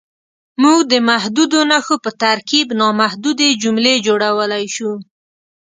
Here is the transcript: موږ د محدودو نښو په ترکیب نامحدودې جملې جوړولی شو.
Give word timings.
موږ 0.61 0.79
د 0.91 0.93
محدودو 1.09 1.59
نښو 1.71 1.95
په 2.03 2.09
ترکیب 2.23 2.67
نامحدودې 2.79 3.49
جملې 3.63 3.95
جوړولی 4.07 4.65
شو. 4.75 4.91